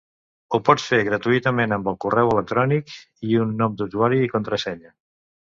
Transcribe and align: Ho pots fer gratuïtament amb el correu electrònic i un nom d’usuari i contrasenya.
Ho 0.53 0.59
pots 0.69 0.85
fer 0.93 0.97
gratuïtament 1.09 1.75
amb 1.77 1.89
el 1.91 1.99
correu 2.07 2.31
electrònic 2.31 2.97
i 3.29 3.37
un 3.45 3.53
nom 3.61 3.77
d’usuari 3.83 4.25
i 4.25 4.33
contrasenya. 4.35 4.93